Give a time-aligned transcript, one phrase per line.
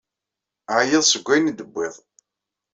[0.75, 1.95] Ɛeyyeḍ seg ayen i d-tewwiḍ.